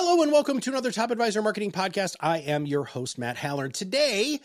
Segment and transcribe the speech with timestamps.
[0.00, 2.14] Hello and welcome to another Top Advisor Marketing Podcast.
[2.20, 3.68] I am your host, Matt Haller.
[3.68, 4.38] Today,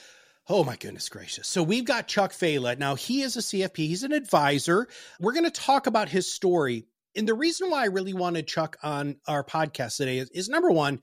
[0.49, 1.48] oh my goodness gracious.
[1.48, 2.75] So we've got Chuck Failla.
[2.75, 4.88] Now, he is a CFP, he's an advisor.
[5.20, 6.88] We're going to talk about his story.
[7.16, 10.71] And the reason why I really wanted Chuck on our podcast today is, is number
[10.71, 10.99] one,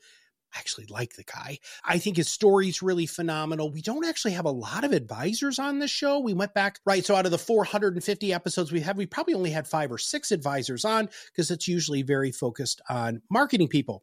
[0.53, 1.61] I actually like the guy.
[1.85, 3.71] I think his story's really phenomenal.
[3.71, 6.19] We don't actually have a lot of advisors on this show.
[6.19, 7.07] We went back, right?
[7.07, 10.33] So out of the 450 episodes we have, we probably only had five or six
[10.33, 14.03] advisors on because it's usually very focused on marketing people.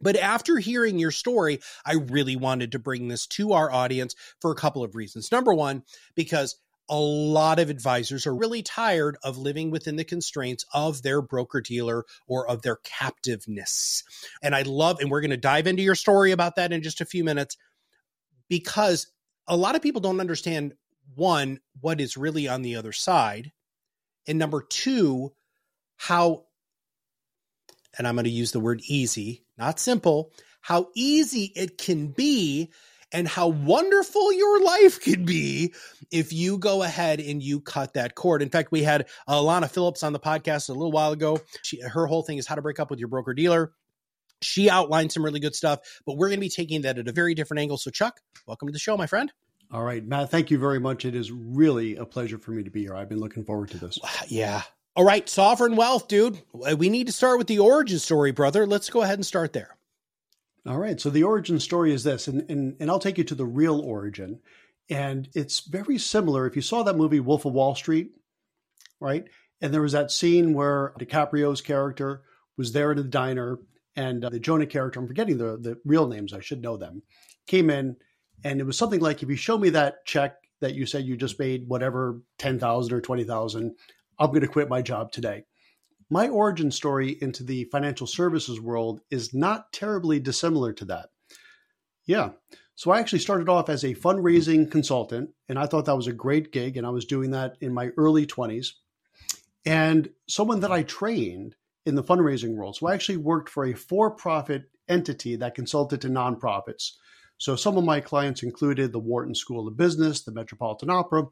[0.00, 4.50] But after hearing your story, I really wanted to bring this to our audience for
[4.50, 5.32] a couple of reasons.
[5.32, 5.82] Number one,
[6.14, 6.56] because
[6.88, 11.60] a lot of advisors are really tired of living within the constraints of their broker
[11.60, 14.04] dealer or of their captiveness.
[14.42, 17.00] And I love, and we're going to dive into your story about that in just
[17.00, 17.56] a few minutes
[18.48, 19.06] because
[19.46, 20.74] a lot of people don't understand
[21.14, 23.52] one, what is really on the other side.
[24.26, 25.32] And number two,
[25.96, 26.44] how,
[27.98, 32.70] and I'm going to use the word easy, not simple, how easy it can be
[33.12, 35.72] and how wonderful your life could be
[36.10, 38.42] if you go ahead and you cut that cord.
[38.42, 41.40] In fact, we had Alanah Phillips on the podcast a little while ago.
[41.62, 43.72] She, her whole thing is how to break up with your broker dealer.
[44.40, 47.12] She outlined some really good stuff, but we're going to be taking that at a
[47.12, 47.78] very different angle.
[47.78, 49.32] So, Chuck, welcome to the show, my friend.
[49.70, 51.04] All right, Matt, thank you very much.
[51.04, 52.94] It is really a pleasure for me to be here.
[52.94, 53.98] I've been looking forward to this.
[54.28, 54.62] Yeah.
[54.98, 56.42] All right, sovereign wealth, dude.
[56.52, 58.66] We need to start with the origin story, brother.
[58.66, 59.76] Let's go ahead and start there.
[60.66, 61.00] All right.
[61.00, 63.78] So the origin story is this, and, and, and I'll take you to the real
[63.78, 64.40] origin.
[64.90, 66.48] And it's very similar.
[66.48, 68.10] If you saw that movie, Wolf of Wall Street,
[68.98, 69.24] right?
[69.60, 72.22] And there was that scene where DiCaprio's character
[72.56, 73.60] was there in the diner,
[73.94, 77.02] and uh, the Jonah character, I'm forgetting the, the real names, I should know them,
[77.46, 77.94] came in.
[78.42, 81.16] And it was something like if you show me that check that you said you
[81.16, 83.76] just made whatever 10,000 or 20,000,
[84.18, 85.44] I'm going to quit my job today
[86.10, 91.10] my origin story into the financial services world is not terribly dissimilar to that.
[92.06, 92.30] Yeah.
[92.74, 96.12] So I actually started off as a fundraising consultant, and I thought that was a
[96.12, 96.76] great gig.
[96.76, 98.68] And I was doing that in my early 20s.
[99.66, 102.76] And someone that I trained in the fundraising world.
[102.76, 106.92] So I actually worked for a for profit entity that consulted to nonprofits.
[107.36, 111.24] So some of my clients included the Wharton School of Business, the Metropolitan Opera,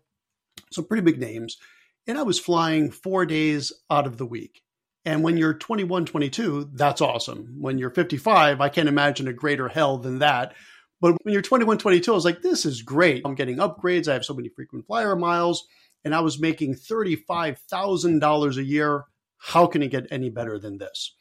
[0.70, 1.56] some pretty big names.
[2.06, 4.62] And I was flying four days out of the week.
[5.04, 7.56] And when you're 21, 22, that's awesome.
[7.60, 10.54] When you're 55, I can't imagine a greater hell than that.
[11.00, 13.22] But when you're 21, 22, I was like, this is great.
[13.24, 14.08] I'm getting upgrades.
[14.08, 15.66] I have so many frequent flyer miles.
[16.04, 19.04] And I was making $35,000 a year.
[19.38, 21.14] How can it get any better than this?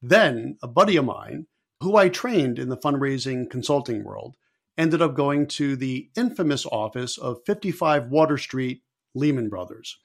[0.00, 1.46] Then a buddy of mine,
[1.80, 4.36] who I trained in the fundraising consulting world,
[4.78, 8.82] ended up going to the infamous office of 55 Water Street
[9.14, 9.96] Lehman Brothers.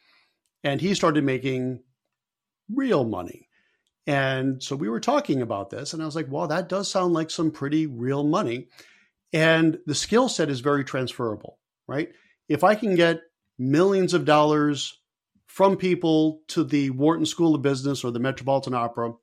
[0.64, 1.82] And he started making
[2.74, 3.48] real money.
[4.06, 7.14] And so we were talking about this, and I was like, well, that does sound
[7.14, 8.70] like some pretty real money.
[9.34, 12.10] And the skill set is very transferable, right?
[12.48, 13.22] If I can get
[13.60, 14.98] millions of dollars
[15.46, 19.14] from people to the Wharton School of Business or the Metropolitan Opera,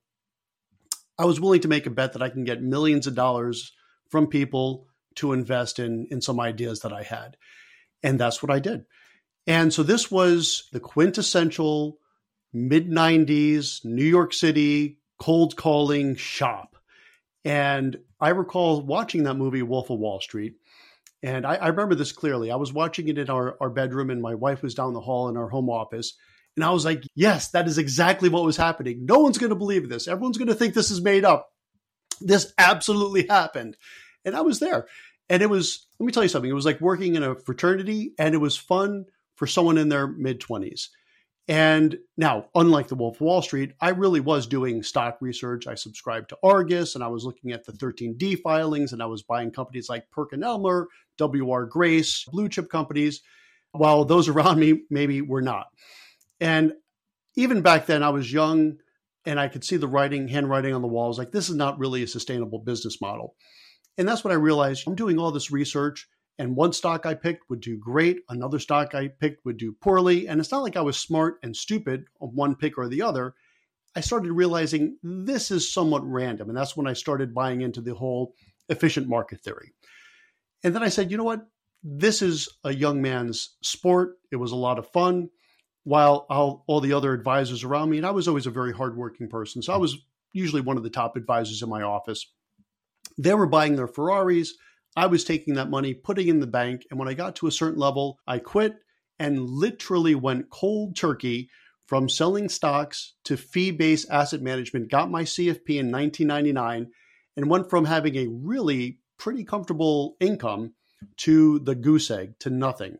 [1.18, 3.72] I was willing to make a bet that I can get millions of dollars
[4.10, 7.36] from people to invest in, in some ideas that I had.
[8.02, 8.84] And that's what I did.
[9.46, 11.98] And so this was the quintessential
[12.52, 16.76] mid 90s New York City cold calling shop.
[17.44, 20.54] And I recall watching that movie, Wolf of Wall Street.
[21.22, 22.50] And I, I, remember this clearly.
[22.50, 25.28] I was watching it in our, our bedroom, and my wife was down the hall
[25.28, 26.14] in our home office.
[26.56, 29.06] And I was like, yes, that is exactly what was happening.
[29.06, 30.06] No one's going to believe this.
[30.06, 31.50] Everyone's going to think this is made up.
[32.20, 33.76] This absolutely happened.
[34.24, 34.86] And I was there.
[35.28, 38.12] And it was, let me tell you something, it was like working in a fraternity,
[38.18, 39.06] and it was fun
[39.36, 40.88] for someone in their mid 20s.
[41.46, 45.66] And now, unlike the Wolf of Wall Street, I really was doing stock research.
[45.66, 49.22] I subscribed to Argus and I was looking at the 13D filings and I was
[49.22, 50.88] buying companies like Perkin Elmer,
[51.20, 53.20] WR Grace, blue chip companies,
[53.72, 55.66] while those around me maybe were not.
[56.40, 56.72] And
[57.36, 58.78] even back then, I was young
[59.26, 62.02] and I could see the writing, handwriting on the walls like, this is not really
[62.02, 63.34] a sustainable business model.
[63.98, 66.08] And that's when I realized I'm doing all this research
[66.38, 70.26] And one stock I picked would do great, another stock I picked would do poorly.
[70.26, 73.34] And it's not like I was smart and stupid on one pick or the other.
[73.94, 76.48] I started realizing this is somewhat random.
[76.48, 78.34] And that's when I started buying into the whole
[78.68, 79.72] efficient market theory.
[80.64, 81.46] And then I said, you know what?
[81.84, 84.16] This is a young man's sport.
[84.32, 85.30] It was a lot of fun.
[85.84, 89.28] While all, all the other advisors around me, and I was always a very hardworking
[89.28, 89.60] person.
[89.60, 89.98] So I was
[90.32, 92.26] usually one of the top advisors in my office.
[93.18, 94.54] They were buying their Ferraris.
[94.96, 96.86] I was taking that money, putting in the bank.
[96.90, 98.76] And when I got to a certain level, I quit
[99.18, 101.50] and literally went cold turkey
[101.86, 106.90] from selling stocks to fee based asset management, got my CFP in 1999,
[107.36, 110.74] and went from having a really pretty comfortable income
[111.18, 112.96] to the goose egg to nothing.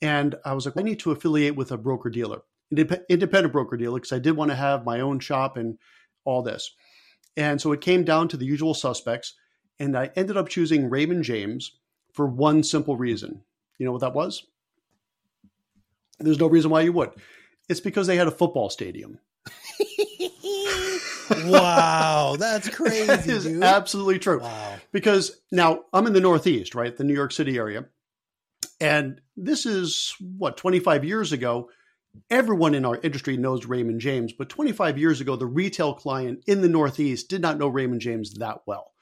[0.00, 3.98] And I was like, I need to affiliate with a broker dealer, independent broker dealer,
[3.98, 5.78] because I did want to have my own shop and
[6.24, 6.70] all this.
[7.36, 9.34] And so it came down to the usual suspects.
[9.78, 11.72] And I ended up choosing Raymond James
[12.12, 13.42] for one simple reason.
[13.78, 14.46] You know what that was?
[16.20, 17.10] There's no reason why you would.
[17.68, 19.18] It's because they had a football stadium.
[21.44, 23.06] wow, that's crazy.
[23.06, 23.62] that is dude.
[23.62, 24.40] absolutely true.
[24.40, 24.76] Wow.
[24.92, 26.96] Because now I'm in the Northeast, right?
[26.96, 27.86] The New York City area.
[28.80, 31.70] And this is what, 25 years ago.
[32.30, 36.60] Everyone in our industry knows Raymond James, but 25 years ago, the retail client in
[36.60, 38.93] the Northeast did not know Raymond James that well.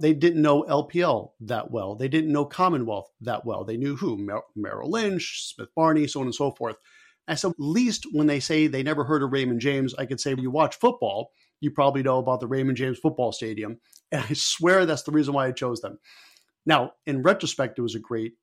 [0.00, 1.94] They didn't know LPL that well.
[1.94, 3.64] They didn't know Commonwealth that well.
[3.64, 4.16] They knew who?
[4.18, 6.76] Mer- Merrill Lynch, Smith Barney, so on and so forth.
[7.28, 10.20] And so, at least when they say they never heard of Raymond James, I could
[10.20, 11.30] say, you watch football,
[11.60, 13.78] you probably know about the Raymond James Football Stadium.
[14.12, 15.98] And I swear that's the reason why I chose them.
[16.66, 18.34] Now, in retrospect, it was a great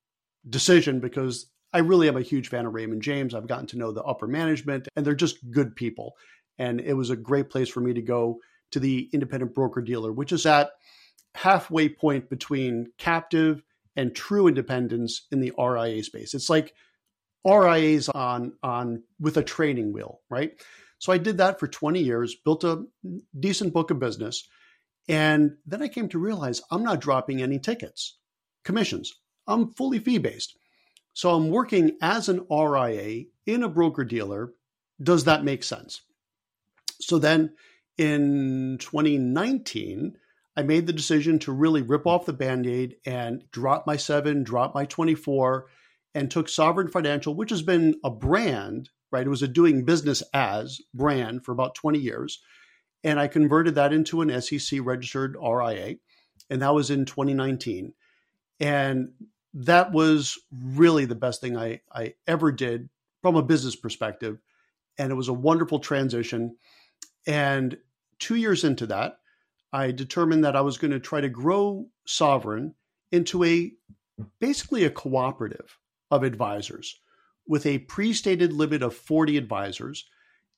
[0.49, 3.33] decision because I really am a huge fan of Raymond James.
[3.33, 6.13] I've gotten to know the upper management, and they're just good people.
[6.57, 8.39] And it was a great place for me to go
[8.71, 10.71] to the independent broker dealer, which is at
[11.35, 13.63] halfway point between captive
[13.95, 16.33] and true independence in the RIA space.
[16.33, 16.73] It's like
[17.45, 20.51] RIAs on on with a training wheel, right?
[20.99, 22.83] So I did that for 20 years, built a
[23.39, 24.47] decent book of business,
[25.07, 28.17] and then I came to realize I'm not dropping any tickets,
[28.63, 29.11] commissions.
[29.47, 30.55] I'm fully fee based.
[31.13, 34.53] So I'm working as an RIA in a broker dealer.
[35.01, 36.01] Does that make sense?
[37.01, 37.55] So then
[37.97, 40.15] in 2019,
[40.55, 44.43] I made the decision to really rip off the band aid and drop my seven,
[44.43, 45.67] drop my 24,
[46.13, 49.25] and took Sovereign Financial, which has been a brand, right?
[49.25, 52.41] It was a doing business as brand for about 20 years.
[53.03, 55.95] And I converted that into an SEC registered RIA.
[56.49, 57.93] And that was in 2019.
[58.59, 59.09] And
[59.53, 62.89] that was really the best thing I, I ever did
[63.21, 64.39] from a business perspective.
[64.97, 66.57] And it was a wonderful transition.
[67.25, 67.77] And
[68.19, 69.17] two years into that,
[69.73, 72.75] I determined that I was going to try to grow Sovereign
[73.11, 73.71] into a
[74.39, 75.77] basically a cooperative
[76.09, 76.99] of advisors
[77.47, 80.05] with a pre-stated limit of 40 advisors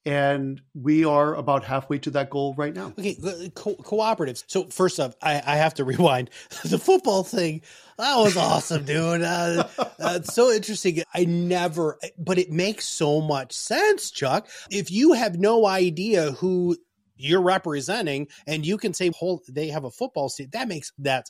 [0.06, 2.88] and we are about halfway to that goal right now.
[3.00, 3.16] Okay,
[3.56, 4.44] co- cooperatives.
[4.48, 6.30] So first off, I, I, have to rewind
[6.66, 7.62] the football thing.
[7.98, 9.22] That was awesome, dude.
[9.22, 9.68] Uh,
[9.98, 11.04] that's so interesting.
[11.14, 14.48] I never, but it makes so much sense, Chuck.
[14.70, 16.76] If you have no idea who
[17.24, 21.30] you're representing, and you can say, "Hold, they have a football team," that makes that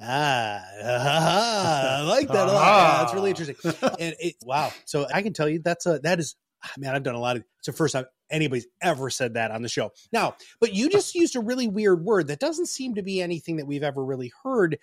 [0.00, 2.76] Ah, ah, I like that a lot.
[2.76, 3.56] Yeah, that's really interesting.
[3.98, 4.70] And it, wow.
[4.84, 7.36] So I can tell you that's a that is ah, man, I've done a lot
[7.36, 9.92] of it's the first time anybody's ever said that on the show.
[10.12, 13.56] Now, but you just used a really weird word that doesn't seem to be anything
[13.56, 14.78] that we've ever really heard,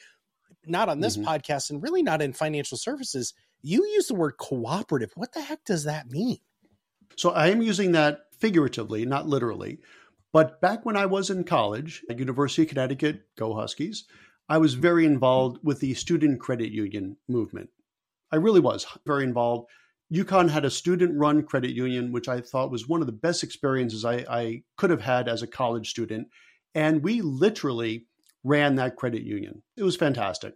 [0.66, 1.28] not on this mm-hmm.
[1.28, 3.34] podcast and really not in financial services.
[3.62, 5.12] You use the word cooperative.
[5.16, 6.40] What the heck does that mean?
[7.16, 9.80] So I am using that figuratively, not literally.
[10.34, 14.06] But back when I was in college at University of Connecticut, go Huskies,
[14.50, 17.70] I was very involved with the student credit union movement.
[18.32, 19.70] I really was very involved.
[20.12, 23.44] UConn had a student run credit union, which I thought was one of the best
[23.44, 26.28] experiences I, I, could have had as a college student.
[26.74, 28.08] And we literally
[28.44, 29.62] ran that credit union.
[29.78, 30.56] It was fantastic.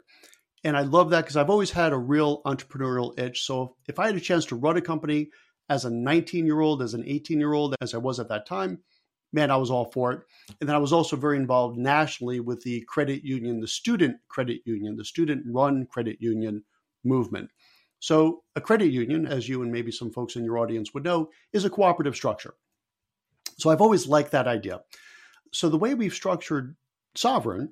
[0.64, 3.44] And I love that because I've always had a real entrepreneurial itch.
[3.44, 5.30] So if I had a chance to run a company
[5.70, 8.48] as a 19 year old, as an 18 year old, as I was at that
[8.48, 8.80] time,
[9.34, 10.22] man, I was all for it.
[10.60, 14.62] And then I was also very involved nationally with the credit union, the student credit
[14.66, 16.64] union, the student run credit union
[17.04, 17.50] movement.
[18.00, 21.30] So, a credit union, as you and maybe some folks in your audience would know,
[21.52, 22.54] is a cooperative structure.
[23.58, 24.82] So, I've always liked that idea.
[25.52, 26.76] So, the way we've structured
[27.16, 27.70] Sovereign,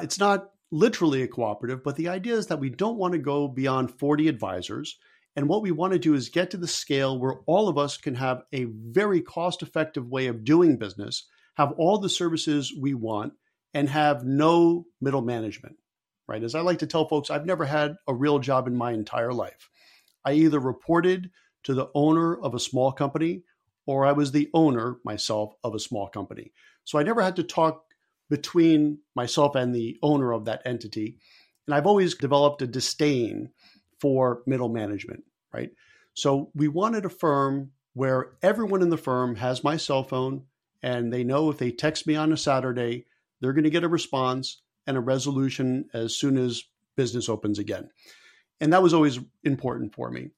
[0.00, 3.46] it's not literally a cooperative, but the idea is that we don't want to go
[3.46, 4.98] beyond 40 advisors
[5.38, 7.96] and what we want to do is get to the scale where all of us
[7.96, 12.92] can have a very cost effective way of doing business, have all the services we
[12.92, 13.34] want,
[13.72, 15.76] and have no middle management.
[16.26, 16.42] right?
[16.42, 19.32] As I like to tell folks, I've never had a real job in my entire
[19.32, 19.70] life.
[20.24, 21.30] I either reported
[21.62, 23.44] to the owner of a small company
[23.86, 26.52] or I was the owner myself of a small company.
[26.82, 27.84] So I never had to talk
[28.28, 31.18] between myself and the owner of that entity.
[31.68, 33.50] And I've always developed a disdain
[34.00, 35.70] for middle management, right?
[36.14, 40.44] So we wanted a firm where everyone in the firm has my cell phone
[40.82, 43.06] and they know if they text me on a Saturday,
[43.40, 46.64] they're going to get a response and a resolution as soon as
[46.96, 47.90] business opens again.
[48.60, 50.30] And that was always important for me.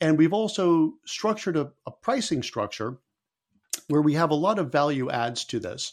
[0.00, 2.98] And we've also structured a, a pricing structure
[3.88, 5.92] where we have a lot of value adds to this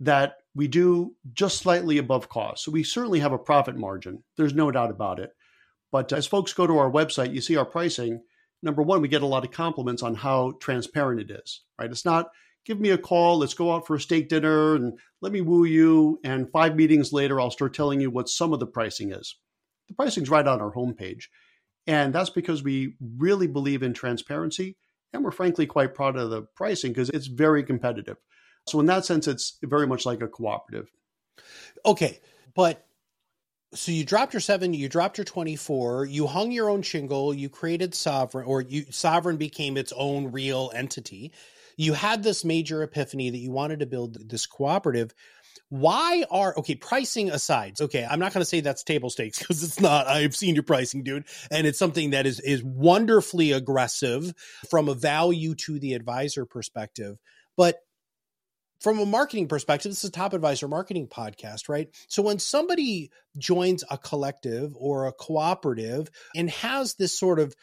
[0.00, 2.64] that we do just slightly above cost.
[2.64, 4.22] So we certainly have a profit margin.
[4.36, 5.32] There's no doubt about it.
[5.90, 8.22] But as folks go to our website, you see our pricing.
[8.62, 11.90] Number one, we get a lot of compliments on how transparent it is, right?
[11.90, 12.30] It's not
[12.68, 15.64] give me a call, let's go out for a steak dinner and let me woo
[15.64, 16.20] you.
[16.22, 19.36] And five meetings later, I'll start telling you what some of the pricing is.
[19.88, 21.24] The pricing's right on our homepage.
[21.86, 24.76] And that's because we really believe in transparency.
[25.14, 28.18] And we're frankly quite proud of the pricing because it's very competitive.
[28.68, 30.90] So, in that sense, it's very much like a cooperative.
[31.86, 32.20] Okay.
[32.54, 32.86] But
[33.74, 37.48] so you dropped your seven, you dropped your 24, you hung your own shingle, you
[37.48, 41.32] created Sovereign, or you Sovereign became its own real entity.
[41.76, 45.14] You had this major epiphany that you wanted to build this cooperative.
[45.68, 49.62] Why are okay pricing aside okay i'm not going to say that's table stakes because
[49.62, 50.06] it's not.
[50.08, 51.24] I've seen your pricing dude.
[51.50, 54.32] And it's something that is is wonderfully aggressive
[54.70, 57.18] from a value to the advisor perspective.
[57.56, 57.82] But
[58.80, 61.88] from a marketing perspective, this is a top advisor marketing podcast, right?
[62.08, 67.54] So when somebody joins a collective or a cooperative and has this sort of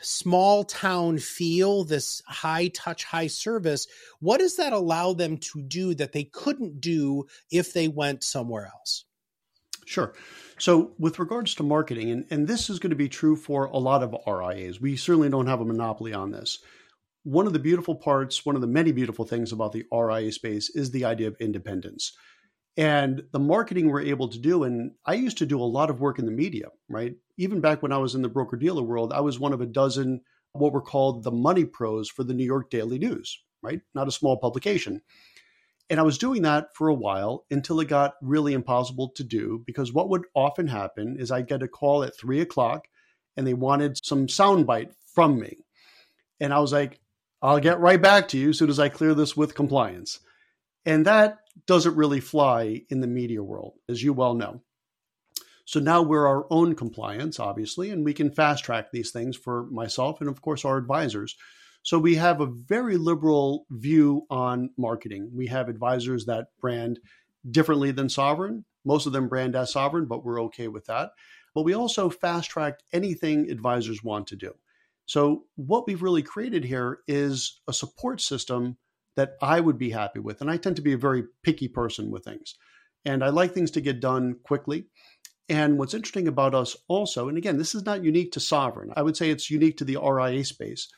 [0.00, 3.86] small town feel, this high touch, high service,
[4.20, 8.66] what does that allow them to do that they couldn't do if they went somewhere
[8.66, 9.04] else?
[9.86, 10.14] Sure.
[10.58, 13.78] So, with regards to marketing, and, and this is going to be true for a
[13.78, 16.58] lot of RIAs, we certainly don't have a monopoly on this.
[17.26, 20.70] One of the beautiful parts, one of the many beautiful things about the RIA space
[20.70, 22.12] is the idea of independence
[22.76, 24.62] and the marketing we're able to do.
[24.62, 27.16] And I used to do a lot of work in the media, right?
[27.36, 29.66] Even back when I was in the broker dealer world, I was one of a
[29.66, 30.20] dozen
[30.52, 33.80] what were called the money pros for the New York Daily News, right?
[33.92, 35.02] Not a small publication.
[35.90, 39.64] And I was doing that for a while until it got really impossible to do
[39.66, 42.86] because what would often happen is I'd get a call at three o'clock
[43.36, 45.58] and they wanted some soundbite from me.
[46.38, 47.00] And I was like,
[47.46, 50.18] I'll get right back to you as soon as I clear this with compliance.
[50.84, 51.38] And that
[51.68, 54.62] doesn't really fly in the media world, as you well know.
[55.64, 59.66] So now we're our own compliance, obviously, and we can fast track these things for
[59.70, 61.36] myself and, of course, our advisors.
[61.84, 65.30] So we have a very liberal view on marketing.
[65.32, 66.98] We have advisors that brand
[67.48, 68.64] differently than Sovereign.
[68.84, 71.10] Most of them brand as Sovereign, but we're okay with that.
[71.54, 74.54] But we also fast track anything advisors want to do.
[75.06, 78.76] So what we've really created here is a support system
[79.16, 80.40] that I would be happy with.
[80.40, 82.54] And I tend to be a very picky person with things.
[83.04, 84.86] And I like things to get done quickly.
[85.48, 89.02] And what's interesting about us also, and again, this is not unique to Sovereign, I
[89.02, 90.88] would say it's unique to the RIA space,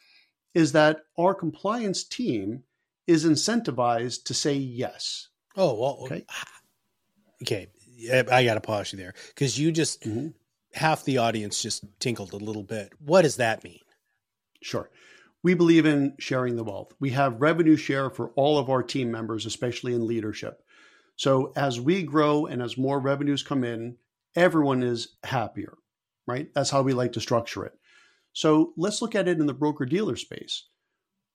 [0.55, 2.63] is that our compliance team
[3.07, 5.29] is incentivized to say yes.
[5.57, 6.25] Oh, well, okay.
[7.41, 7.69] Okay.
[8.33, 10.29] I got to pause you there because you just, mm-hmm.
[10.73, 12.93] half the audience just tinkled a little bit.
[12.99, 13.79] What does that mean?
[14.63, 14.91] Sure
[15.43, 16.93] we believe in sharing the wealth.
[16.99, 20.63] We have revenue share for all of our team members, especially in leadership.
[21.17, 23.97] So as we grow and as more revenues come in,
[24.37, 25.75] everyone is happier,
[26.27, 26.49] right?
[26.55, 27.73] That's how we like to structure it.
[28.33, 30.69] So let's look at it in the broker dealer space.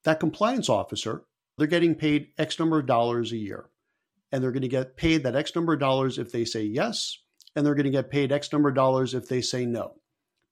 [0.04, 1.24] That compliance officer,
[1.56, 3.66] they're getting paid X number of dollars a year.
[4.32, 7.18] And they're going to get paid that X number of dollars if they say yes,
[7.54, 9.94] and they're going to get paid X number of dollars if they say no.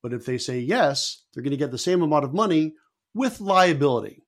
[0.03, 2.75] But if they say yes, they're going to get the same amount of money
[3.15, 4.25] with liability.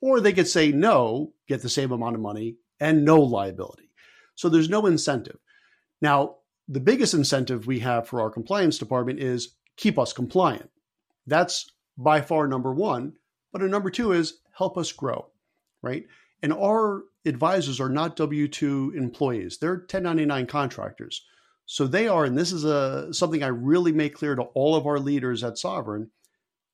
[0.00, 3.90] Or they could say no, get the same amount of money, and no liability.
[4.34, 5.38] So there's no incentive.
[6.02, 6.36] Now,
[6.68, 10.70] the biggest incentive we have for our compliance department is keep us compliant.
[11.26, 13.14] That's by far number one.
[13.52, 15.30] But a number two is help us grow,
[15.82, 16.04] right?
[16.42, 21.24] And our advisors are not W 2 employees, they're 1099 contractors.
[21.66, 24.86] So they are, and this is a something I really make clear to all of
[24.86, 26.10] our leaders at Sovereign,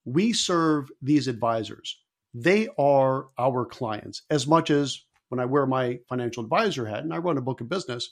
[0.04, 2.00] we serve these advisors.
[2.34, 7.14] They are our clients as much as when I wear my financial advisor hat and
[7.14, 8.10] I run a book of business,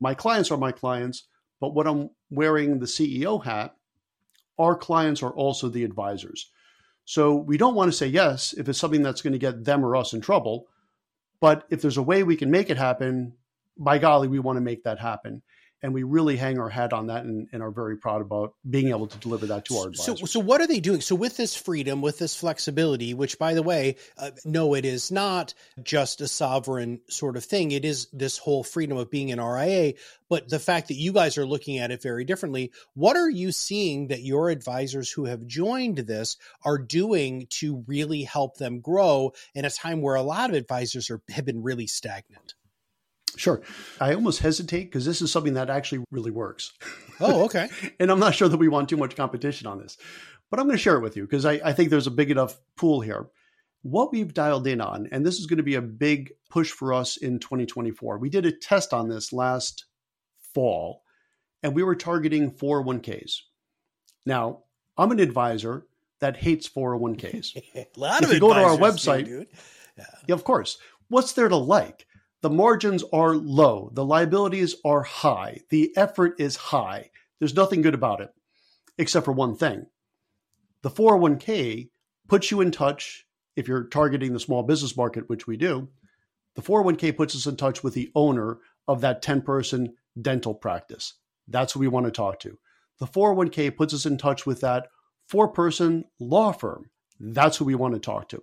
[0.00, 1.24] my clients are my clients.
[1.60, 3.74] But when I'm wearing the CEO hat,
[4.58, 6.50] our clients are also the advisors.
[7.04, 9.84] So we don't want to say yes if it's something that's going to get them
[9.84, 10.68] or us in trouble.
[11.40, 13.34] But if there's a way we can make it happen,
[13.76, 15.42] by golly, we want to make that happen.
[15.82, 18.88] And we really hang our hat on that and, and, are very proud about being
[18.88, 20.20] able to deliver that to our advisors.
[20.20, 21.00] So, so what are they doing?
[21.00, 25.12] So with this freedom, with this flexibility, which by the way, uh, no, it is
[25.12, 27.70] not just a sovereign sort of thing.
[27.70, 29.94] It is this whole freedom of being an RIA,
[30.28, 32.72] but the fact that you guys are looking at it very differently.
[32.94, 38.22] What are you seeing that your advisors who have joined this are doing to really
[38.22, 41.86] help them grow in a time where a lot of advisors are, have been really
[41.86, 42.54] stagnant?
[43.38, 43.62] Sure.
[44.00, 46.72] I almost hesitate because this is something that actually really works.
[47.20, 47.68] Oh, okay.
[48.00, 49.96] and I'm not sure that we want too much competition on this,
[50.50, 52.30] but I'm going to share it with you because I, I think there's a big
[52.30, 53.28] enough pool here.
[53.82, 56.92] What we've dialed in on, and this is going to be a big push for
[56.92, 58.18] us in 2024.
[58.18, 59.84] We did a test on this last
[60.52, 61.02] fall,
[61.62, 63.36] and we were targeting 401ks.
[64.26, 64.64] Now,
[64.96, 65.86] I'm an advisor
[66.18, 67.56] that hates 401ks.
[67.76, 69.46] a lot if of you go to our website, do,
[69.96, 70.04] yeah.
[70.26, 70.78] yeah, of course.
[71.08, 72.07] What's there to like?
[72.40, 77.10] The margins are low, the liabilities are high, the effort is high.
[77.38, 78.30] There's nothing good about it,
[78.96, 79.86] except for one thing.
[80.82, 81.90] The 401k
[82.28, 83.26] puts you in touch,
[83.56, 85.88] if you're targeting the small business market, which we do,
[86.54, 91.14] the 401k puts us in touch with the owner of that 10 person dental practice.
[91.48, 92.58] That's who we want to talk to.
[92.98, 94.88] The 401k puts us in touch with that
[95.26, 96.90] four person law firm.
[97.20, 98.42] That's who we want to talk to.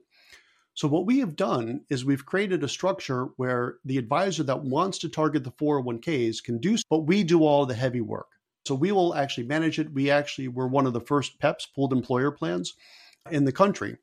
[0.76, 4.98] So, what we have done is we've created a structure where the advisor that wants
[5.00, 8.28] to target the 401ks can do, but we do all the heavy work.
[8.68, 9.94] So, we will actually manage it.
[9.94, 12.74] We actually were one of the first PEPs, pooled employer plans,
[13.32, 13.98] in the country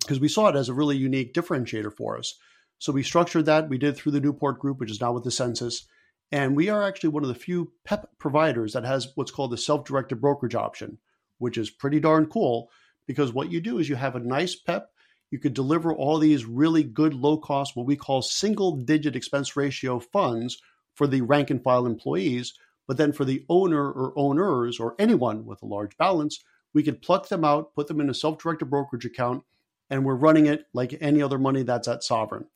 [0.00, 2.34] because we saw it as a really unique differentiator for us.
[2.78, 3.70] So, we structured that.
[3.70, 5.86] We did through the Newport Group, which is now with Ascensus.
[6.30, 9.56] And we are actually one of the few PEP providers that has what's called the
[9.56, 10.98] self directed brokerage option,
[11.38, 12.70] which is pretty darn cool
[13.06, 14.90] because what you do is you have a nice PEP
[15.30, 19.56] you could deliver all these really good low cost, what we call single digit expense
[19.56, 20.58] ratio funds
[20.94, 22.54] for the rank and file employees.
[22.86, 26.42] But then for the owner or owners or anyone with a large balance,
[26.72, 29.42] we could pluck them out, put them in a self directed brokerage account,
[29.90, 32.46] and we're running it like any other money that's at Sovereign.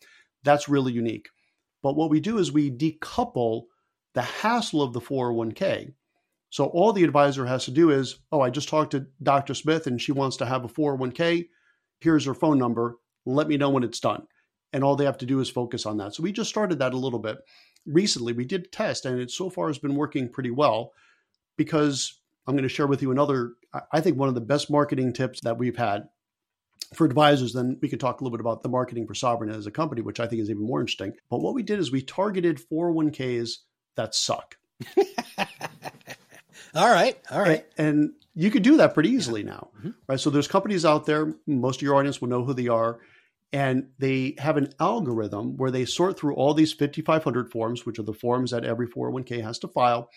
[0.45, 1.29] That's really unique.
[1.83, 3.65] But what we do is we decouple
[4.15, 5.95] the hassle of the 401k.
[6.50, 9.54] So all the advisor has to do is, oh, I just talked to Dr.
[9.54, 11.49] Smith and she wants to have a 401k
[12.00, 12.97] here's her phone number.
[13.26, 14.26] Let me know when it's done.
[14.73, 16.15] And all they have to do is focus on that.
[16.15, 17.39] So we just started that a little bit
[17.86, 18.32] recently.
[18.32, 20.93] We did test, and it so far has been working pretty well
[21.56, 23.52] because I'm going to share with you another,
[23.93, 26.04] I think, one of the best marketing tips that we've had
[26.95, 27.52] for advisors.
[27.52, 30.02] Then we could talk a little bit about the marketing for Sovereign as a company,
[30.02, 31.13] which I think is even more interesting.
[31.28, 33.50] But what we did is we targeted 401ks
[33.97, 34.56] that suck.
[36.75, 37.19] all right.
[37.30, 37.67] All right.
[37.76, 39.91] And, and you could do that pretty easily now, mm-hmm.
[40.09, 40.19] right?
[40.19, 42.99] So there's companies out there, most of your audience will know who they are,
[43.53, 48.05] and they have an algorithm where they sort through all these 5500 forms, which are
[48.05, 50.09] the forms that every 401k has to file,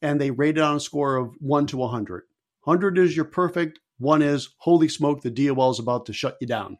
[0.00, 2.22] and they rate it on a score of 1 to 100.
[2.64, 6.46] 100 is your perfect, 1 is holy smoke the DOL is about to shut you
[6.46, 6.78] down.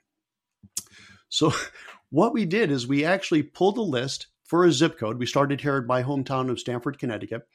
[1.28, 1.52] So
[2.08, 5.18] what we did is we actually pulled a list for a zip code.
[5.18, 7.46] We started here in my hometown of Stamford, Connecticut,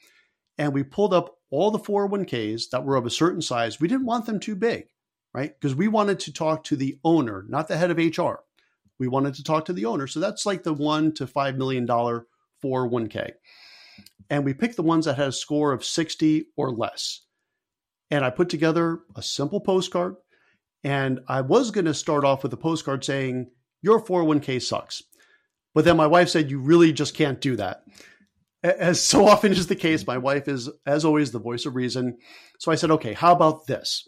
[0.57, 3.79] and we pulled up all the 401ks that were of a certain size.
[3.79, 4.85] We didn't want them too big,
[5.33, 5.53] right?
[5.59, 8.43] Because we wanted to talk to the owner, not the head of HR.
[8.99, 10.07] We wanted to talk to the owner.
[10.07, 13.31] So that's like the one to $5 million 401k.
[14.29, 17.21] And we picked the ones that had a score of 60 or less.
[18.09, 20.15] And I put together a simple postcard.
[20.83, 25.03] And I was going to start off with a postcard saying, Your 401k sucks.
[25.73, 27.83] But then my wife said, You really just can't do that
[28.63, 32.17] as so often is the case, my wife is, as always, the voice of reason.
[32.59, 34.07] So I said, okay, how about this?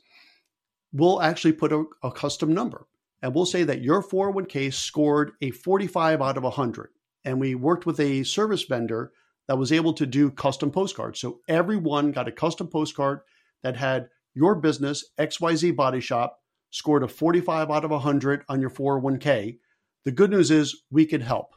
[0.92, 2.86] We'll actually put a, a custom number
[3.24, 6.90] and we'll say that your 401k scored a 45 out of 100.
[7.26, 9.12] And we worked with a service vendor
[9.48, 11.20] that was able to do custom postcards.
[11.20, 13.22] So everyone got a custom postcard
[13.64, 16.40] that had your business, XYZ Body Shop,
[16.70, 19.58] scored a 45 out of 100 on your 401k.
[20.04, 21.56] The good news is we could help.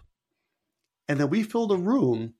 [1.09, 2.35] And then we filled a room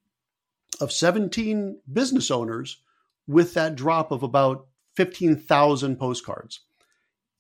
[0.81, 2.79] of 17 business owners
[3.27, 6.61] with that drop of about 15,000 postcards.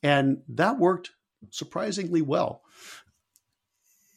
[0.03, 1.11] And that worked
[1.51, 2.63] surprisingly well.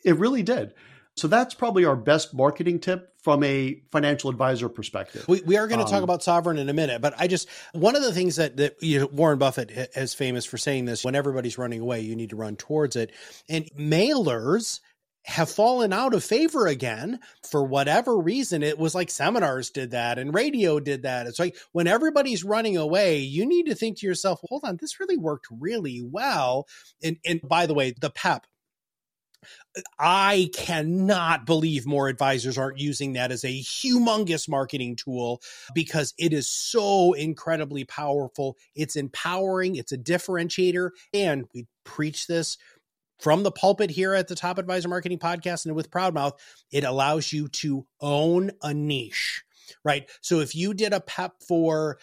[0.04, 0.74] It really did.
[1.16, 5.28] So that's probably our best marketing tip from a financial advisor perspective.
[5.28, 7.50] We, we are going to um, talk about sovereign in a minute, but I just
[7.74, 11.04] one of the things that that you know, Warren Buffett is famous for saying this:
[11.04, 13.12] when everybody's running away, you need to run towards it.
[13.50, 14.80] And mailers
[15.26, 18.64] have fallen out of favor again for whatever reason.
[18.64, 21.28] It was like seminars did that and radio did that.
[21.28, 25.00] It's like when everybody's running away, you need to think to yourself, hold on, this
[25.00, 26.68] really worked really well.
[27.04, 28.48] And, and by the way, the PEP,
[29.98, 35.42] I cannot believe more advisors aren't using that as a humongous marketing tool
[35.74, 38.58] because it is so incredibly powerful.
[38.76, 42.58] It's empowering, it's a differentiator, and we preach this
[43.20, 46.34] from the pulpit here at the Top Advisor Marketing Podcast and with Proudmouth.
[46.72, 49.44] It allows you to own a niche
[49.84, 50.10] right?
[50.22, 52.00] So if you did a PEP for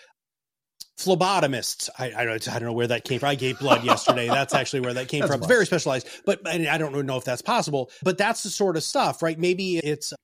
[0.99, 1.91] phlebotomists.
[1.99, 3.29] I, I, don't, I don't know where that came from.
[3.29, 4.29] I gave blood yesterday.
[4.29, 5.41] That's actually where that came from.
[5.41, 7.91] It's very specialized, but I don't know if that's possible.
[8.03, 9.39] But that's the sort of stuff, right?
[9.39, 10.15] Maybe it's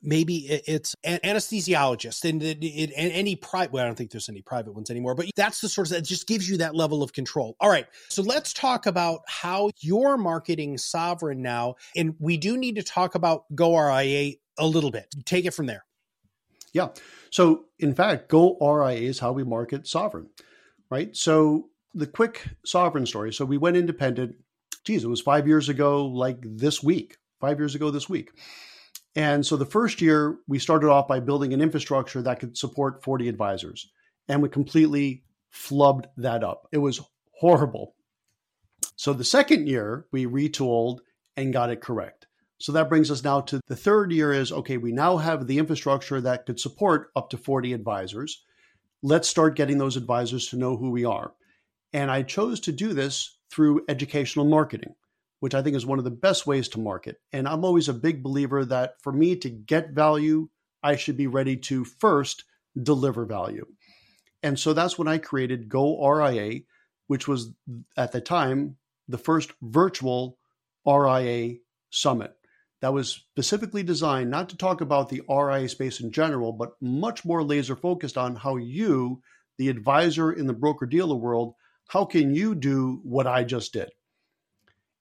[0.00, 4.40] maybe it's an anesthesiologist and, it, it, any private well i don't think there's any
[4.40, 7.12] private ones anymore but that's the sort of that just gives you that level of
[7.12, 12.56] control all right so let's talk about how you're marketing sovereign now and we do
[12.56, 15.84] need to talk about goRIA a little bit take it from there
[16.72, 16.88] yeah
[17.32, 20.28] so, in fact, goRIA is how we market Sovereign,
[20.90, 21.16] right?
[21.16, 23.32] So, the quick Sovereign story.
[23.32, 24.36] So, we went independent.
[24.84, 28.32] Geez, it was five years ago, like this week, five years ago this week.
[29.14, 33.02] And so, the first year, we started off by building an infrastructure that could support
[33.04, 33.90] 40 advisors.
[34.28, 36.66] And we completely flubbed that up.
[36.72, 37.00] It was
[37.38, 37.94] horrible.
[38.96, 41.00] So, the second year, we retooled
[41.36, 42.26] and got it correct.
[42.62, 45.58] So that brings us now to the third year is okay, we now have the
[45.58, 48.44] infrastructure that could support up to 40 advisors.
[49.02, 51.32] Let's start getting those advisors to know who we are.
[51.92, 54.94] And I chose to do this through educational marketing,
[55.42, 57.16] which I think is one of the best ways to market.
[57.32, 60.48] And I'm always a big believer that for me to get value,
[60.84, 62.44] I should be ready to first
[62.80, 63.66] deliver value.
[64.44, 66.62] And so that's when I created goRIA,
[67.08, 67.50] which was
[67.96, 68.76] at the time
[69.08, 70.38] the first virtual
[70.86, 71.56] RIA
[71.90, 72.34] summit
[72.80, 77.24] that was specifically designed not to talk about the RIA space in general, but much
[77.24, 79.20] more laser focused on how you,
[79.58, 81.54] the advisor in the broker dealer world,
[81.88, 83.90] how can you do what I just did?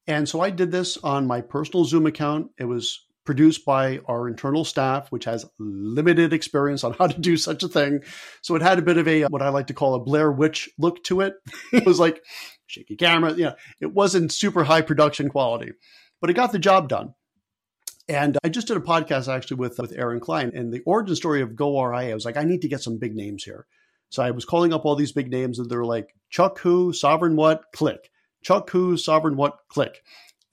[0.07, 2.51] And so I did this on my personal Zoom account.
[2.57, 7.37] It was produced by our internal staff, which has limited experience on how to do
[7.37, 8.01] such a thing.
[8.41, 10.31] So it had a bit of a uh, what I like to call a Blair
[10.31, 11.35] Witch look to it.
[11.73, 12.21] it was like
[12.67, 15.73] shaky camera, you know, it wasn't super high production quality,
[16.19, 17.13] but it got the job done.
[18.07, 21.41] And I just did a podcast actually with, with Aaron Klein and the origin story
[21.41, 22.11] of goRIA.
[22.11, 23.67] I was like, I need to get some big names here.
[24.09, 27.35] So I was calling up all these big names and they're like, Chuck Who, Sovereign
[27.35, 28.09] What, click.
[28.41, 30.03] Chuck Who, Sovereign What, click.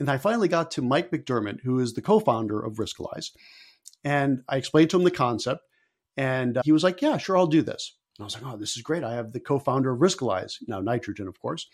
[0.00, 3.30] And I finally got to Mike McDermott, who is the co founder of Riskalyze.
[4.04, 5.62] And I explained to him the concept.
[6.16, 7.96] And uh, he was like, Yeah, sure, I'll do this.
[8.18, 9.04] And I was like, Oh, this is great.
[9.04, 11.66] I have the co founder of Riskalyze, now Nitrogen, of course.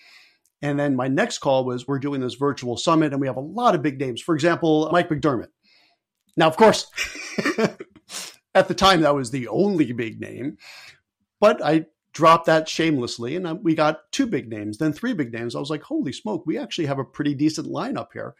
[0.62, 3.40] And then my next call was, We're doing this virtual summit and we have a
[3.40, 4.22] lot of big names.
[4.22, 5.48] For example, Mike McDermott.
[6.37, 6.87] Now, of course,
[8.55, 10.57] at the time, that was the only big name,
[11.40, 15.33] but I dropped that shamelessly and um, we got two big names, then three big
[15.33, 15.55] names.
[15.55, 18.35] I was like, holy smoke, we actually have a pretty decent lineup here.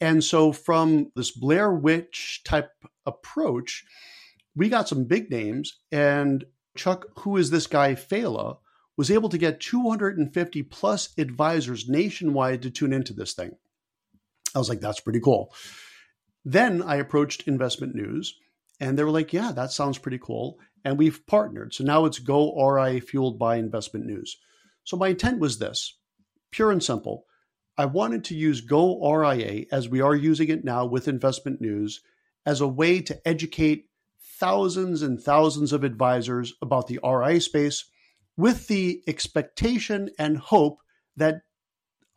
[0.00, 2.70] And so, from this Blair Witch type
[3.04, 3.84] approach,
[4.56, 5.78] we got some big names.
[5.92, 6.44] And
[6.76, 8.56] Chuck, who is this guy, Failla,
[8.96, 13.52] was able to get 250 plus advisors nationwide to tune into this thing.
[14.54, 15.54] I was like, that's pretty cool.
[16.44, 18.34] Then I approached Investment News
[18.80, 20.58] and they were like, yeah, that sounds pretty cool.
[20.84, 21.74] And we've partnered.
[21.74, 24.38] So now it's goRIA fueled by Investment News.
[24.84, 25.96] So my intent was this
[26.50, 27.24] pure and simple.
[27.78, 32.00] I wanted to use Go RIA as we are using it now with Investment News
[32.44, 33.86] as a way to educate
[34.38, 37.84] thousands and thousands of advisors about the RIA space
[38.36, 40.78] with the expectation and hope
[41.16, 41.42] that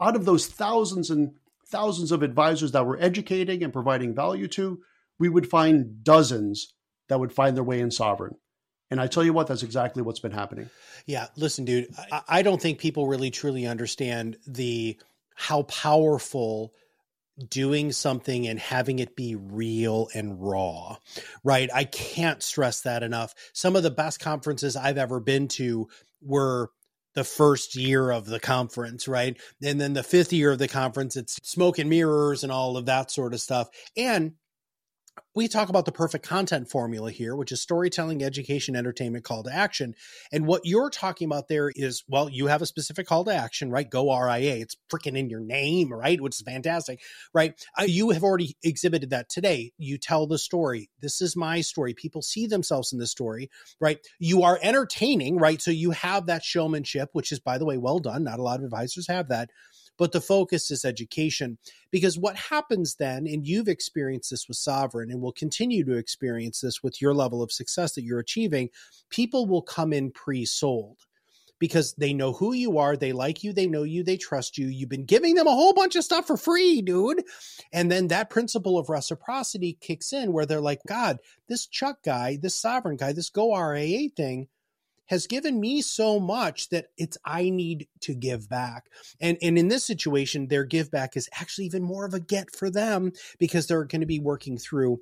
[0.02, 1.32] out of those thousands and
[1.68, 4.80] thousands of advisors that we're educating and providing value to,
[5.20, 6.74] we would find dozens
[7.10, 8.36] that would find their way in sovereign.
[8.94, 10.70] And I tell you what, that's exactly what's been happening.
[11.08, 15.00] Yeah, listen, dude, I, I don't think people really truly understand the
[15.34, 16.76] how powerful
[17.50, 20.98] doing something and having it be real and raw,
[21.44, 21.72] right?
[21.74, 23.34] I can't stress that enough.
[23.52, 25.90] Some of the best conferences I've ever been to
[26.22, 26.70] were
[27.16, 29.36] the first year of the conference, right?
[29.64, 32.86] And then the fifth year of the conference, it's smoke and mirrors and all of
[32.86, 33.70] that sort of stuff.
[33.98, 34.34] And
[35.36, 39.54] we talk about the perfect content formula here, which is storytelling, education, entertainment, call to
[39.54, 39.96] action.
[40.32, 43.72] And what you're talking about there is, well, you have a specific call to action,
[43.72, 43.90] right?
[43.90, 44.62] goRIA.
[44.62, 46.22] It's freaking in your name, right?
[46.22, 47.00] Which is fantastic,
[47.34, 47.54] right?
[47.86, 49.72] You have already exhibited that today.
[49.78, 50.90] You tell the story.
[51.02, 51.94] This is my story.
[51.94, 53.50] People see themselves in this story,
[53.80, 54.00] right?
[54.20, 55.62] You are entertaining, right?
[55.62, 58.24] So you have that showmanship, which is, by the way, well done.
[58.24, 59.50] Not a lot of advisors have that
[59.98, 61.58] but the focus is education.
[61.92, 66.62] Because what happens then, and you've experienced this with Sovereign and will continue to experience
[66.62, 68.70] this with your level of success that you're achieving,
[69.10, 70.98] people will come in pre sold.
[71.60, 74.68] because they know who you are, they like you, they know you, they trust you.
[74.68, 77.24] You've been giving them a whole bunch of stuff for free, dude.
[77.72, 82.38] And then that principle of reciprocity kicks in where they're like, God, this Chuck guy,
[82.42, 84.50] this sovereign guy, this goRIA thing
[85.14, 88.90] has given me so much that it's I need to give back.
[89.22, 92.56] And and in this situation, their give back is actually even more of a get
[92.56, 95.02] for them because they're going to be working through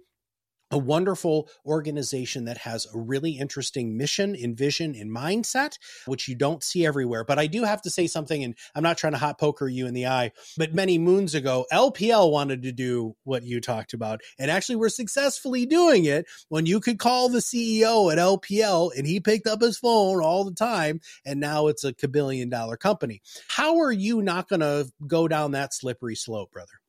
[0.72, 6.36] a wonderful organization that has a really interesting mission and vision and mindset, which you
[6.36, 7.24] don't see everywhere.
[7.24, 9.88] But I do have to say something, and I'm not trying to hot poker you
[9.88, 14.22] in the eye, but many moons ago, LPL wanted to do what you talked about.
[14.40, 19.06] And actually, we're successfully doing it when you could call the CEO at LPL and
[19.06, 21.02] he picked up his phone all the time.
[21.26, 23.22] And now it's a billion dollar company.
[23.48, 26.81] How are you not going to go down that slippery slope, brother?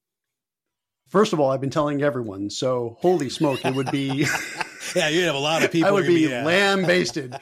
[1.13, 4.07] First of all, I've been telling everyone, so holy smoke, it would be.
[4.97, 5.91] yeah, you'd have a lot of people.
[5.91, 6.43] I would be yeah.
[6.43, 7.37] lambasted.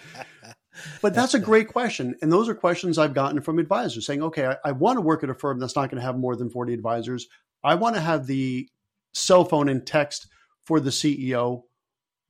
[1.01, 2.17] But that's a great question.
[2.21, 5.23] And those are questions I've gotten from advisors saying, okay, I, I want to work
[5.23, 7.29] at a firm that's not going to have more than 40 advisors.
[7.63, 8.69] I want to have the
[9.13, 10.27] cell phone and text
[10.65, 11.63] for the CEO.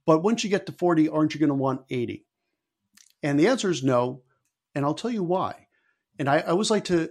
[0.05, 2.27] But once you get to 40, aren't you going to want 80?
[3.23, 4.21] And the answer is no.
[4.75, 5.69] And I'll tell you why.
[6.19, 7.09] And I, I always like to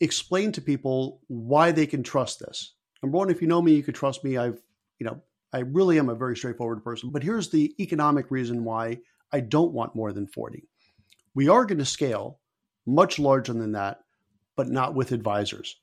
[0.00, 2.74] explain to people why they can trust this.
[3.02, 4.36] Number one, if you know me, you could trust me.
[4.36, 4.60] I've,
[4.98, 5.20] you know,
[5.52, 7.10] I really am a very straightforward person.
[7.10, 8.98] But here's the economic reason why
[9.32, 10.64] I don't want more than 40.
[11.34, 12.38] We are going to scale
[12.86, 14.00] much larger than that,
[14.56, 15.76] but not with advisors.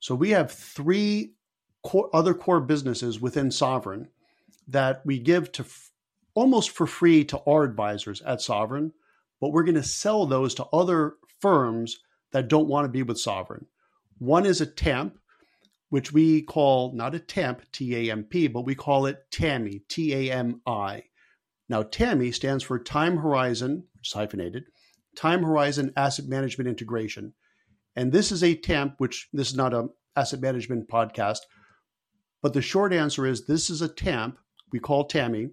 [0.00, 1.34] So we have three
[1.82, 4.08] core, other core businesses within Sovereign
[4.68, 5.90] that we give to f-
[6.34, 8.92] almost for free to our advisors at Sovereign,
[9.40, 11.98] but we're going to sell those to other firms
[12.32, 13.66] that don't want to be with Sovereign.
[14.18, 15.18] One is a TAMP,
[15.92, 19.82] which we call not a TAMP, T A M P, but we call it TAMI,
[19.90, 21.02] T A M I.
[21.68, 24.64] Now, TAMI stands for Time Horizon, which is hyphenated,
[25.14, 27.34] Time Horizon Asset Management Integration.
[27.94, 31.40] And this is a TAMP, which this is not a asset management podcast,
[32.40, 34.38] but the short answer is this is a TAMP
[34.72, 35.50] we call TAMI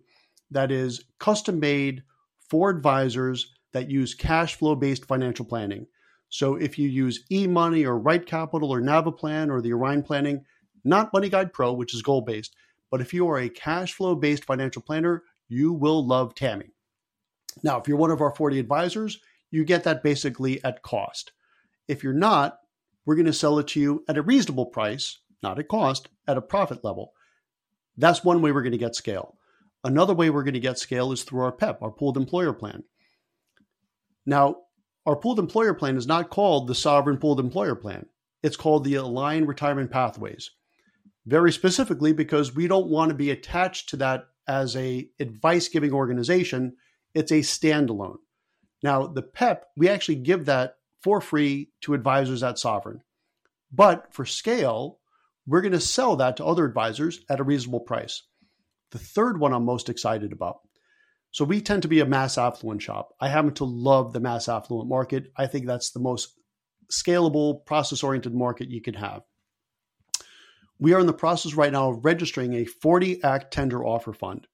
[0.51, 2.03] that is custom made
[2.49, 5.87] for advisors that use cash flow based financial planning.
[6.29, 10.45] So if you use eMoney or RightCapital or Naviplan or the Orion Planning,
[10.83, 12.55] not Money Guide Pro, which is goal based,
[12.91, 16.71] but if you are a cash flow based financial planner, you will love TAMI.
[17.63, 19.19] Now, if you're one of our 40 advisors,
[19.51, 21.31] you get that basically at cost.
[21.87, 22.59] If you're not,
[23.05, 26.37] we're going to sell it to you at a reasonable price, not at cost, at
[26.37, 27.13] a profit level.
[27.97, 29.35] That's one way we're going to get scale.
[29.83, 32.83] Another way we're going to get scale is through our PEP, our pooled employer plan.
[34.25, 34.57] Now,
[35.09, 38.05] our pooled employer plan is not called the Sovereign Pooled Employer Plan.
[38.43, 40.51] It's called the Aligned Retirement Pathways.
[41.25, 45.93] Very specifically because we don't want to be attached to that as a advice giving
[45.93, 46.75] organization.
[47.15, 48.17] It's a standalone.
[48.83, 53.01] Now, the PEP, we actually give that for free to advisors at Sovereign.
[53.71, 54.99] But for scale,
[55.47, 58.21] we're going to sell that to other advisors at a reasonable price.
[58.91, 60.59] The third one I'm most excited about
[61.31, 63.13] so we tend to be a mass affluent shop.
[63.19, 65.31] I happen to love the mass affluent market.
[65.37, 66.33] I think that's the most
[66.91, 69.21] scalable, process oriented market you can have.
[70.79, 74.47] We are in the process right now of registering a 40 Act tender offer fund.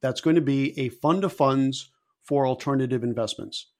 [0.00, 1.90] That's going to be a fund of funds
[2.22, 3.70] for alternative investments.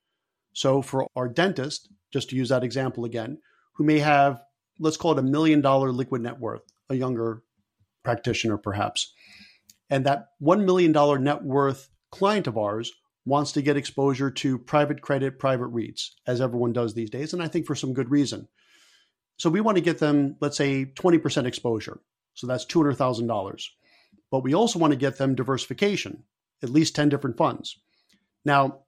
[0.52, 3.38] So for our dentist, just to use that example again,
[3.74, 4.42] who may have,
[4.78, 7.42] let's call it a million dollar liquid net worth, a younger
[8.02, 9.12] practitioner perhaps,
[9.90, 12.92] and that $1 million net worth client of ours
[13.24, 17.42] wants to get exposure to private credit, private REITs, as everyone does these days, and
[17.42, 18.48] I think for some good reason.
[19.38, 22.00] So we want to get them, let's say, 20% exposure.
[22.34, 23.64] So that's $200,000.
[24.30, 26.22] But we also want to get them diversification,
[26.62, 27.76] at least 10 different funds.
[28.44, 28.80] Now,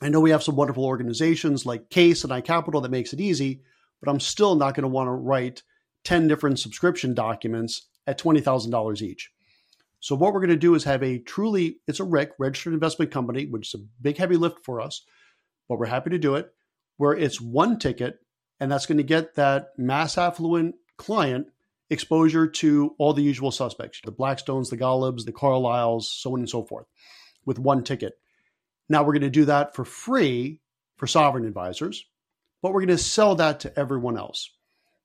[0.00, 3.62] I know we have some wonderful organizations like CAIS and iCapital that makes it easy,
[4.00, 5.62] but I'm still not going to want to write
[6.04, 9.30] 10 different subscription documents at $20,000 each.
[10.04, 13.10] So what we're going to do is have a truly, it's a RIC, registered investment
[13.10, 15.02] company, which is a big heavy lift for us,
[15.66, 16.50] but we're happy to do it,
[16.98, 18.18] where it's one ticket,
[18.60, 21.46] and that's going to get that mass affluent client
[21.88, 26.50] exposure to all the usual suspects, the Blackstones, the Golubs, the Carlyles, so on and
[26.50, 26.84] so forth,
[27.46, 28.12] with one ticket.
[28.90, 30.60] Now we're going to do that for free
[30.98, 32.04] for sovereign advisors,
[32.60, 34.50] but we're going to sell that to everyone else.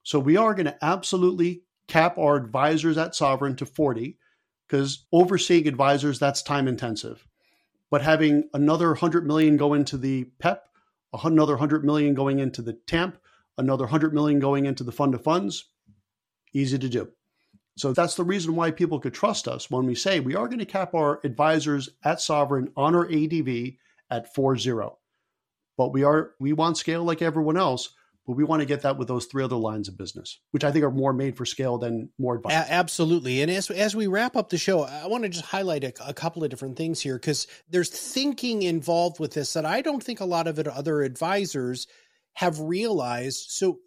[0.04, 4.18] So we are going to absolutely cap our advisors at sovereign to 40
[4.70, 7.26] because overseeing advisors that's time intensive.
[7.90, 10.68] But having another 100 million go into the pep
[11.24, 13.18] another 100 million going into the tamp
[13.58, 15.70] another 100 million going into the fund of funds
[16.54, 17.10] easy to do.
[17.78, 20.60] So that's the reason why people could trust us when we say we are going
[20.60, 23.50] to cap our advisors at sovereign on our adv
[24.12, 24.72] at 40
[25.78, 27.90] but we are we want scale like everyone else
[28.30, 30.72] but we want to get that with those three other lines of business, which I
[30.72, 32.54] think are more made for scale than more advice.
[32.54, 33.42] A- absolutely.
[33.42, 36.14] And as as we wrap up the show, I want to just highlight a, a
[36.14, 40.20] couple of different things here because there's thinking involved with this that I don't think
[40.20, 41.88] a lot of other advisors
[42.34, 43.50] have realized.
[43.50, 43.80] So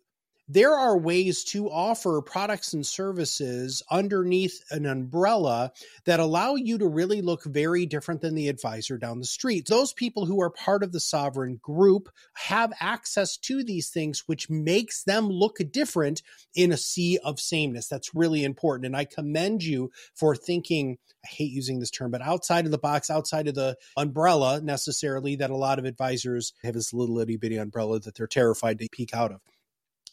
[0.48, 5.72] there are ways to offer products and services underneath an umbrella
[6.04, 9.66] that allow you to really look very different than the advisor down the street.
[9.66, 14.50] Those people who are part of the sovereign group have access to these things, which
[14.50, 16.22] makes them look different
[16.54, 17.86] in a sea of sameness.
[17.88, 18.86] That's really important.
[18.86, 22.78] And I commend you for thinking, I hate using this term, but outside of the
[22.78, 27.36] box, outside of the umbrella necessarily that a lot of advisors have this little itty
[27.36, 29.40] bitty umbrella that they're terrified to peek out of.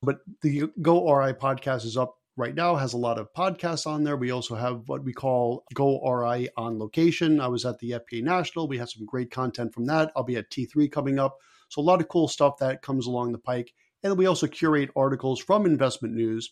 [0.03, 4.17] But the goRIA podcast is up right now has a lot of podcasts on there.
[4.17, 7.41] We also have what we call Go RI on location.
[7.41, 8.69] I was at the FPA National.
[8.69, 10.13] We have some great content from that.
[10.17, 11.37] I'll be at T3 coming up.
[11.69, 13.73] So a lot of cool stuff that comes along the pike.
[14.03, 16.51] And we also curate articles from investment news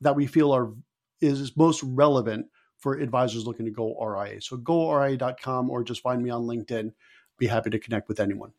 [0.00, 0.72] that we feel are
[1.20, 2.46] is most relevant
[2.78, 4.40] for advisors looking to go RIA.
[4.40, 6.92] So go RIA.com or just find me on LinkedIn.
[7.38, 8.52] Be happy to connect with anyone.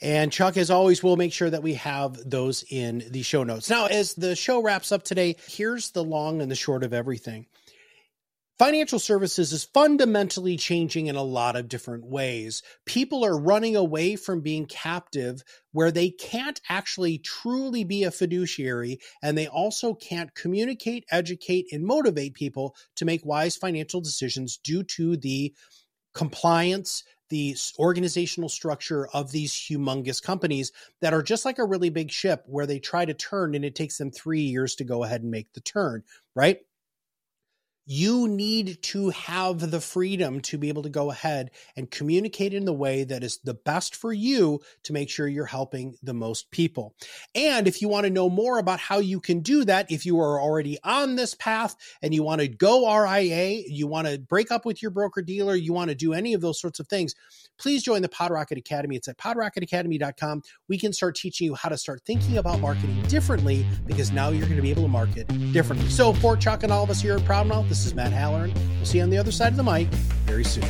[0.00, 3.68] And Chuck, as always, we'll make sure that we have those in the show notes.
[3.68, 7.46] Now, as the show wraps up today, here's the long and the short of everything.
[8.58, 12.60] Financial services is fundamentally changing in a lot of different ways.
[12.86, 18.98] People are running away from being captive where they can't actually truly be a fiduciary
[19.22, 24.82] and they also can't communicate, educate, and motivate people to make wise financial decisions due
[24.82, 25.54] to the
[26.12, 32.10] compliance, the organizational structure of these humongous companies that are just like a really big
[32.10, 35.22] ship where they try to turn and it takes them three years to go ahead
[35.22, 36.02] and make the turn,
[36.34, 36.60] right?
[37.90, 42.66] You need to have the freedom to be able to go ahead and communicate in
[42.66, 46.50] the way that is the best for you to make sure you're helping the most
[46.50, 46.94] people.
[47.34, 50.20] And if you want to know more about how you can do that, if you
[50.20, 54.50] are already on this path and you want to go RIA, you want to break
[54.50, 57.14] up with your broker dealer, you want to do any of those sorts of things,
[57.58, 58.96] please join the PodRocket Academy.
[58.96, 60.42] It's at podrocketacademy.com.
[60.68, 64.44] We can start teaching you how to start thinking about marketing differently because now you're
[64.44, 65.88] going to be able to market differently.
[65.88, 68.52] So for Chuck and all of us here at Proudmouth, this is Matt Halloran.
[68.76, 69.86] We'll see you on the other side of the mic
[70.26, 70.64] very soon.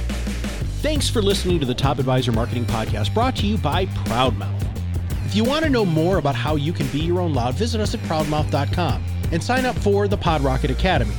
[0.82, 4.62] Thanks for listening to the Top Advisor Marketing Podcast brought to you by Proudmouth.
[5.24, 7.80] If you want to know more about how you can be your own loud, visit
[7.80, 11.14] us at proudmouth.com and sign up for the PodRocket Academy.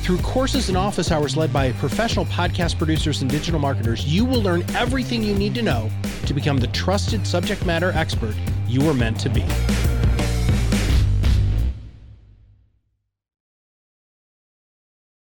[0.00, 4.40] Through courses and office hours led by professional podcast producers and digital marketers, you will
[4.40, 5.90] learn everything you need to know
[6.24, 8.34] to become the trusted subject matter expert
[8.66, 9.44] you were meant to be.